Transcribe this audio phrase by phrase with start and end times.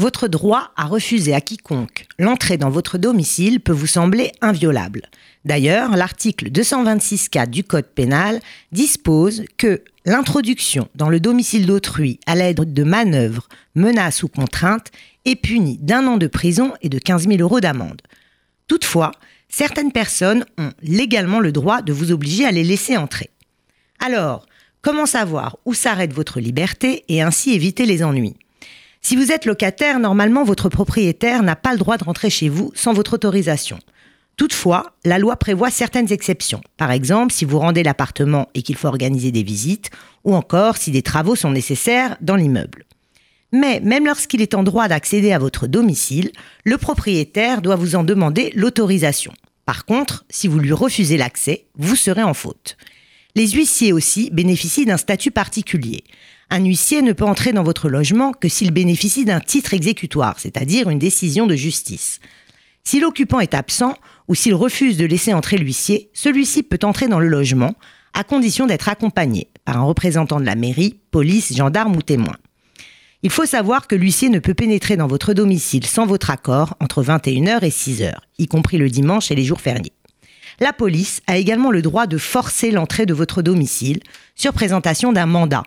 [0.00, 5.02] Votre droit à refuser à quiconque l'entrée dans votre domicile peut vous sembler inviolable.
[5.44, 8.40] D'ailleurs, l'article 226.4 du Code pénal
[8.72, 14.90] dispose que l'introduction dans le domicile d'autrui à l'aide de manœuvres, menaces ou contraintes
[15.26, 18.00] est punie d'un an de prison et de 15 000 euros d'amende.
[18.68, 19.10] Toutefois,
[19.50, 23.28] certaines personnes ont légalement le droit de vous obliger à les laisser entrer.
[23.98, 24.46] Alors,
[24.80, 28.36] comment savoir où s'arrête votre liberté et ainsi éviter les ennuis?
[29.02, 32.70] Si vous êtes locataire, normalement votre propriétaire n'a pas le droit de rentrer chez vous
[32.74, 33.78] sans votre autorisation.
[34.36, 36.62] Toutefois, la loi prévoit certaines exceptions.
[36.76, 39.90] Par exemple, si vous rendez l'appartement et qu'il faut organiser des visites,
[40.24, 42.84] ou encore si des travaux sont nécessaires dans l'immeuble.
[43.52, 46.30] Mais même lorsqu'il est en droit d'accéder à votre domicile,
[46.64, 49.32] le propriétaire doit vous en demander l'autorisation.
[49.66, 52.76] Par contre, si vous lui refusez l'accès, vous serez en faute.
[53.34, 56.04] Les huissiers aussi bénéficient d'un statut particulier.
[56.50, 60.90] Un huissier ne peut entrer dans votre logement que s'il bénéficie d'un titre exécutoire, c'est-à-dire
[60.90, 62.18] une décision de justice.
[62.82, 63.94] Si l'occupant est absent
[64.26, 67.74] ou s'il refuse de laisser entrer l'huissier, celui-ci peut entrer dans le logement
[68.14, 72.34] à condition d'être accompagné par un représentant de la mairie, police, gendarme ou témoin.
[73.22, 77.04] Il faut savoir que l'huissier ne peut pénétrer dans votre domicile sans votre accord entre
[77.04, 79.92] 21h et 6h, y compris le dimanche et les jours fériés.
[80.62, 84.00] La police a également le droit de forcer l'entrée de votre domicile
[84.34, 85.62] sur présentation d'un mandat,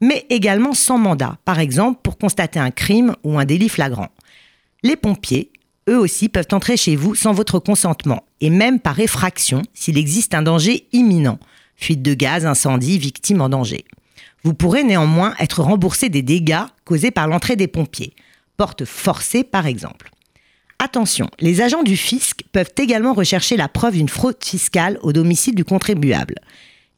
[0.00, 4.08] mais également sans mandat, par exemple pour constater un crime ou un délit flagrant.
[4.82, 5.52] Les pompiers,
[5.88, 10.34] eux aussi, peuvent entrer chez vous sans votre consentement, et même par effraction s'il existe
[10.34, 11.38] un danger imminent,
[11.76, 13.84] fuite de gaz, incendie, victime en danger.
[14.42, 18.14] Vous pourrez néanmoins être remboursé des dégâts causés par l'entrée des pompiers,
[18.56, 20.10] porte forcée par exemple.
[20.84, 25.54] Attention, les agents du fisc peuvent également rechercher la preuve d'une fraude fiscale au domicile
[25.54, 26.34] du contribuable.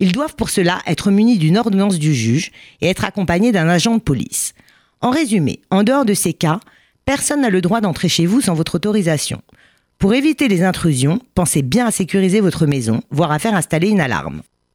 [0.01, 3.95] Ils doivent pour cela être munis d'une ordonnance du juge et être accompagnés d'un agent
[3.97, 4.55] de police.
[5.03, 6.61] En résumé, en dehors de ces cas,
[7.05, 9.43] personne n'a le droit d'entrer chez vous sans votre autorisation.
[9.99, 14.01] Pour éviter les intrusions, pensez bien à sécuriser votre maison, voire à faire installer une
[14.01, 14.41] alarme.